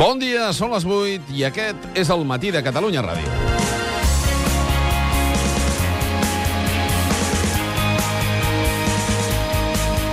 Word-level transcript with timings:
Bon 0.00 0.16
dia, 0.16 0.46
són 0.56 0.70
les 0.72 0.86
8 0.88 1.34
i 1.36 1.42
aquest 1.44 1.82
és 2.00 2.08
el 2.08 2.22
matí 2.24 2.48
de 2.48 2.62
Catalunya 2.64 3.02
Ràdio. 3.04 3.28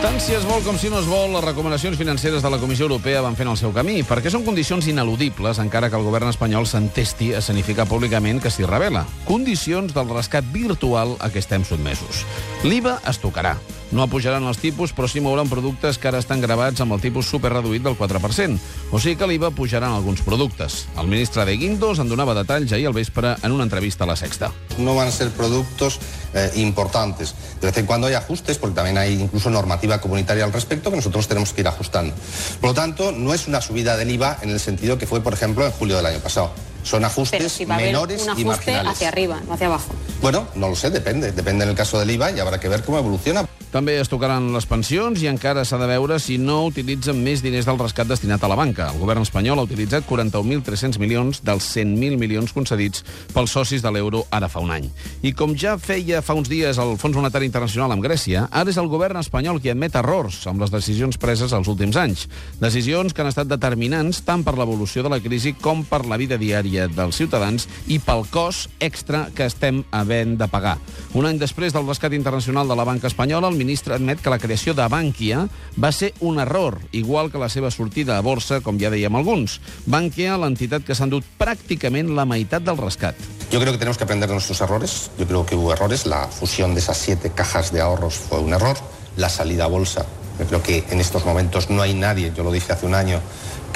Tant 0.04 0.20
si 0.20 0.36
es 0.36 0.44
vol 0.44 0.60
com 0.66 0.76
si 0.76 0.92
no 0.92 1.00
es 1.00 1.08
vol, 1.08 1.32
les 1.38 1.48
recomanacions 1.48 1.96
financeres 1.96 2.44
de 2.44 2.52
la 2.52 2.60
Comissió 2.60 2.90
Europea 2.90 3.24
van 3.24 3.40
fent 3.40 3.48
el 3.48 3.56
seu 3.56 3.72
camí, 3.72 4.02
perquè 4.04 4.28
són 4.28 4.44
condicions 4.44 4.92
ineludibles, 4.92 5.64
encara 5.64 5.88
que 5.88 5.96
el 5.96 6.04
govern 6.04 6.34
espanyol 6.34 6.68
s'entesti 6.68 7.32
a 7.40 7.46
sanificar 7.46 7.88
públicament 7.88 8.44
que 8.44 8.52
s'hi 8.52 8.68
revela. 8.68 9.08
Condicions 9.24 9.96
del 9.96 10.12
rescat 10.12 10.52
virtual 10.52 11.16
a 11.24 11.32
què 11.32 11.40
estem 11.40 11.64
sotmesos. 11.64 12.26
L'IVA 12.68 13.00
es 13.08 13.24
tocarà. 13.24 13.56
No 13.92 14.04
pujaran 14.12 14.44
els 14.44 14.58
tipus, 14.60 14.92
però 14.92 15.08
sí 15.08 15.22
mouran 15.24 15.48
productes 15.48 15.96
que 15.98 16.10
ara 16.10 16.20
estan 16.20 16.42
gravats 16.44 16.82
amb 16.84 16.92
el 16.98 17.00
tipus 17.00 17.30
superreduït 17.32 17.86
del 17.86 17.96
4%. 17.96 18.58
O 18.92 19.00
sigui 19.00 19.16
que 19.16 19.28
l'IVA 19.30 19.52
pujarà 19.56 19.88
en 19.88 19.96
alguns 19.96 20.20
productes. 20.26 20.88
El 21.00 21.08
ministre 21.08 21.46
de 21.48 21.56
Guindos 21.56 22.00
en 22.04 22.10
donava 22.12 22.36
detalls 22.36 22.74
ahir 22.76 22.90
al 22.90 22.94
vespre 22.98 23.36
en 23.42 23.52
una 23.56 23.64
entrevista 23.64 24.04
a 24.04 24.08
La 24.08 24.18
Sexta. 24.20 24.52
No 24.78 24.96
van 24.96 25.08
a 25.08 25.12
ser 25.12 25.30
productos 25.32 26.00
eh, 26.34 26.52
importantes. 26.56 27.34
De 27.62 27.68
vez 27.68 27.78
en 27.78 27.86
cuando 27.86 28.08
hay 28.08 28.16
ajustes, 28.16 28.58
porque 28.58 28.76
también 28.76 28.98
hay 28.98 29.14
incluso 29.22 29.50
normativa 29.50 30.02
comunitaria 30.02 30.44
al 30.44 30.52
respecto 30.52 30.90
que 30.90 30.98
nosotros 30.98 31.28
tenemos 31.30 31.54
que 31.54 31.62
ir 31.62 31.68
ajustando. 31.70 32.14
Por 32.60 32.72
lo 32.72 32.74
tanto, 32.74 33.14
no 33.14 33.34
es 33.34 33.48
una 33.48 33.62
subida 33.62 33.96
del 33.96 34.12
IVA 34.12 34.40
en 34.42 34.50
el 34.50 34.60
sentido 34.60 34.98
que 34.98 35.08
fue, 35.08 35.22
por 35.22 35.34
ejemplo, 35.34 35.66
en 35.66 35.72
julio 35.72 35.96
del 35.96 36.06
año 36.08 36.20
pasado. 36.20 36.52
Son 36.84 37.04
ajustes 37.04 37.38
Pero 37.38 37.50
si 37.50 37.66
va 37.66 37.76
a 37.76 37.78
haber 37.78 37.88
menores 37.88 38.22
un 38.22 38.28
y 38.28 38.32
ajuste 38.32 38.46
marginales. 38.46 38.92
hacia 38.92 39.08
arriba, 39.10 39.42
no 39.48 39.54
hacia 39.54 39.68
abajo. 39.68 39.94
Bueno, 40.22 40.48
no 40.56 40.70
lo 40.70 40.76
sé, 40.76 40.90
depende. 40.90 41.32
Depende 41.32 41.64
en 41.64 41.70
el 41.70 41.76
caso 41.76 42.00
del 42.00 42.12
IVA 42.12 42.32
y 42.32 42.40
habrá 42.40 42.60
que 42.60 42.70
ver 42.70 42.84
cómo 42.84 42.98
evoluciona. 42.98 43.48
També 43.68 43.98
es 44.00 44.08
tocaran 44.08 44.46
les 44.56 44.64
pensions 44.66 45.20
i 45.20 45.28
encara 45.28 45.66
s'ha 45.68 45.76
de 45.78 45.90
veure 45.90 46.16
si 46.24 46.38
no 46.40 46.62
utilitzen 46.70 47.18
més 47.20 47.42
diners 47.44 47.66
del 47.68 47.80
rescat 47.82 48.08
destinat 48.08 48.42
a 48.42 48.48
la 48.48 48.56
banca. 48.56 48.86
El 48.94 49.02
govern 49.02 49.26
espanyol 49.26 49.60
ha 49.60 49.66
utilitzat 49.68 50.06
41.300 50.08 50.96
milions 51.04 51.42
dels 51.44 51.68
100.000 51.76 52.16
milions 52.18 52.54
concedits 52.56 53.04
pels 53.36 53.52
socis 53.52 53.84
de 53.84 53.92
l'euro 53.92 54.24
ara 54.32 54.48
fa 54.48 54.64
un 54.64 54.72
any. 54.72 54.88
I 55.22 55.34
com 55.36 55.52
ja 55.52 55.76
feia 55.78 56.22
fa 56.24 56.38
uns 56.40 56.48
dies 56.48 56.80
el 56.80 56.96
Fons 56.98 57.20
Monetari 57.20 57.50
Internacional 57.50 57.92
amb 57.92 58.06
Grècia, 58.08 58.46
ara 58.50 58.72
és 58.72 58.80
el 58.80 58.88
govern 58.88 59.20
espanyol 59.20 59.60
qui 59.60 59.74
admet 59.74 60.00
errors 60.00 60.40
amb 60.48 60.64
les 60.64 60.72
decisions 60.72 61.20
preses 61.20 61.52
els 61.52 61.68
últims 61.68 62.00
anys. 62.00 62.26
Decisions 62.64 63.12
que 63.12 63.26
han 63.26 63.34
estat 63.34 63.52
determinants 63.52 64.24
tant 64.24 64.48
per 64.48 64.56
l'evolució 64.56 65.04
de 65.04 65.12
la 65.12 65.20
crisi 65.20 65.54
com 65.60 65.84
per 65.84 66.06
la 66.08 66.18
vida 66.18 66.40
diària 66.40 66.88
dels 66.88 67.20
ciutadans 67.20 67.68
i 67.92 68.00
pel 68.00 68.24
cost 68.32 68.72
extra 68.80 69.28
que 69.36 69.52
estem 69.52 69.84
havent 70.08 70.38
de 70.40 70.48
pagar. 70.50 70.78
Un 71.14 71.28
any 71.28 71.38
després 71.38 71.76
del 71.76 71.86
rescat 71.88 72.16
internacional 72.16 72.68
de 72.68 72.76
la 72.80 72.88
banca 72.88 73.12
espanyola, 73.12 73.52
el 73.52 73.60
ministre 73.60 73.96
admet 73.96 74.24
que 74.24 74.34
la 74.34 74.40
creació 74.40 74.74
de 74.74 74.88
Bankia 74.88 75.46
va 75.78 75.92
ser 75.92 76.14
un 76.20 76.40
error, 76.40 76.80
igual 76.92 77.32
que 77.32 77.42
la 77.42 77.52
seva 77.52 77.72
sortida 77.72 78.18
a 78.18 78.26
borsa, 78.26 78.62
com 78.64 78.80
ja 78.80 78.92
dèiem 78.94 79.20
alguns. 79.20 79.60
Bankia, 79.86 80.40
l'entitat 80.40 80.88
que 80.88 80.96
s'ha 80.96 81.08
endut 81.08 81.28
pràcticament 81.38 82.16
la 82.16 82.26
meitat 82.26 82.64
del 82.64 82.80
rescat. 82.80 83.20
Yo 83.52 83.60
creo 83.60 83.72
que 83.72 83.80
tenemos 83.80 83.98
que 83.98 84.04
aprender 84.04 84.28
de 84.28 84.36
nuestros 84.36 84.60
errores. 84.62 85.12
Yo 85.20 85.28
creo 85.28 85.46
que 85.46 85.56
hubo 85.56 85.72
errores. 85.72 86.06
La 86.06 86.28
fusión 86.28 86.74
de 86.74 86.82
esas 86.82 86.98
siete 86.98 87.32
cajas 87.32 87.72
de 87.72 87.82
ahorros 87.82 88.16
fue 88.16 88.40
un 88.40 88.54
error. 88.54 88.78
La 89.16 89.30
salida 89.30 89.66
a 89.66 89.68
bolsa. 89.68 90.06
Yo 90.40 90.46
creo 90.46 90.64
que 90.64 90.84
en 90.90 91.00
estos 91.00 91.26
momentos 91.26 91.70
no 91.70 91.82
hay 91.82 91.94
nadie, 91.94 92.32
yo 92.36 92.44
lo 92.44 92.52
dije 92.52 92.72
hace 92.72 92.86
un 92.86 92.94
año, 92.94 93.20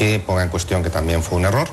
que 0.02 0.20
ponga 0.20 0.42
en 0.42 0.50
cuestión 0.50 0.82
que 0.82 0.90
también 0.90 1.22
fue 1.22 1.38
un 1.38 1.46
error. 1.46 1.68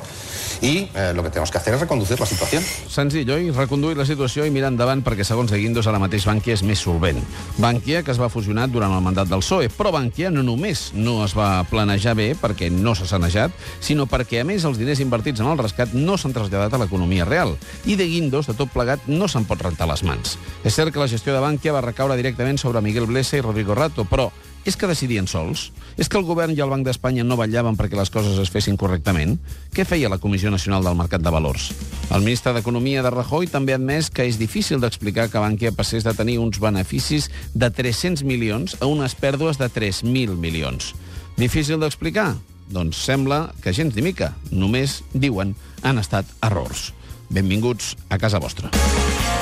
Y 0.60 0.90
eh, 0.94 1.12
lo 1.14 1.22
que 1.22 1.30
tenemos 1.30 1.50
que 1.50 1.56
hacer 1.56 1.72
es 1.72 1.80
reconducir 1.80 2.20
la 2.20 2.26
situación. 2.26 2.62
Senzill, 2.88 3.30
oi? 3.30 3.50
Reconduir 3.54 3.96
la 3.96 4.04
situació 4.04 4.44
i 4.44 4.50
mirar 4.52 4.68
endavant 4.68 5.00
perquè, 5.06 5.24
segons 5.24 5.52
de 5.54 5.56
Guindos, 5.56 5.86
ara 5.88 6.00
mateix 6.02 6.26
Bankia 6.28 6.56
és 6.58 6.64
més 6.66 6.82
solvent. 6.82 7.22
Bankia, 7.62 8.02
que 8.02 8.10
es 8.12 8.20
va 8.20 8.28
fusionar 8.28 8.66
durant 8.68 8.92
el 8.92 9.04
mandat 9.04 9.30
del 9.30 9.40
PSOE, 9.40 9.70
però 9.72 9.94
Bankia 9.94 10.32
no 10.34 10.42
només 10.44 10.90
no 10.98 11.22
es 11.24 11.32
va 11.38 11.62
planejar 11.70 12.16
bé 12.18 12.32
perquè 12.36 12.68
no 12.74 12.96
s'ha 12.98 13.06
sanejat, 13.06 13.54
sinó 13.80 14.08
perquè, 14.10 14.42
a 14.42 14.48
més, 14.48 14.66
els 14.68 14.82
diners 14.82 15.00
invertits 15.00 15.40
en 15.40 15.48
el 15.48 15.62
rescat 15.62 15.94
no 15.94 16.18
s'han 16.18 16.34
traslladat 16.36 16.74
a 16.74 16.82
l'economia 16.82 17.24
real. 17.24 17.54
I 17.86 17.96
de 17.96 18.10
Guindos, 18.10 18.50
de 18.50 18.58
tot 18.58 18.74
plegat, 18.74 19.06
no 19.06 19.30
se'n 19.30 19.46
pot 19.48 19.62
rentar 19.62 19.88
les 19.88 20.04
mans. 20.04 20.36
És 20.66 20.74
cert 20.74 20.92
que 20.92 21.00
la 21.00 21.08
gestió 21.08 21.32
de 21.32 21.44
Bankia 21.44 21.72
va 21.72 21.86
recaure 21.86 22.18
directament 22.18 22.58
sobre 22.58 22.82
Miguel 22.82 23.06
Blesa 23.08 23.38
i 23.38 23.46
Rodrigo 23.46 23.78
Rato, 23.78 24.04
però 24.10 24.28
és 24.64 24.76
que 24.76 24.88
decidien 24.90 25.26
sols? 25.30 25.68
És 25.98 26.08
que 26.08 26.18
el 26.18 26.26
govern 26.26 26.54
i 26.54 26.60
el 26.62 26.70
Banc 26.70 26.86
d'Espanya 26.86 27.24
no 27.26 27.38
vetllaven 27.38 27.76
perquè 27.78 27.98
les 27.98 28.10
coses 28.14 28.38
es 28.38 28.50
fessin 28.54 28.76
correctament? 28.78 29.36
Què 29.74 29.86
feia 29.88 30.10
la 30.10 30.20
Comissió 30.22 30.50
Nacional 30.50 30.84
del 30.86 30.98
Mercat 30.98 31.24
de 31.24 31.32
Valors? 31.34 31.70
El 32.10 32.22
ministre 32.26 32.52
d'Economia 32.56 33.02
de 33.02 33.12
Rajoy 33.14 33.50
també 33.50 33.74
ha 33.74 33.80
admès 33.80 34.10
que 34.10 34.26
és 34.28 34.38
difícil 34.38 34.82
d'explicar 34.82 35.28
que 35.32 35.42
Bankia 35.42 35.74
passés 35.74 36.06
de 36.06 36.14
tenir 36.14 36.38
uns 36.42 36.60
beneficis 36.62 37.30
de 37.54 37.70
300 37.70 38.22
milions 38.22 38.76
a 38.80 38.86
unes 38.86 39.16
pèrdues 39.18 39.58
de 39.58 39.70
3.000 39.70 40.38
milions. 40.38 40.94
Difícil 41.38 41.80
d'explicar? 41.82 42.34
Doncs 42.68 43.00
sembla 43.00 43.48
que 43.62 43.72
gens 43.72 43.96
ni 43.96 44.04
mica. 44.04 44.34
Només, 44.50 45.02
diuen, 45.14 45.54
han 45.82 45.98
estat 46.02 46.28
errors. 46.44 46.92
Benvinguts 47.28 47.94
a 48.08 48.18
casa 48.20 48.40
vostra. 48.40 48.70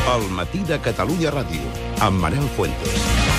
El 0.06 0.28
matí 0.30 0.62
de 0.66 0.78
Catalunya 0.82 1.34
Ràdio, 1.34 1.74
amb 2.00 2.22
Manel 2.22 2.46
Fuentes. 2.56 3.35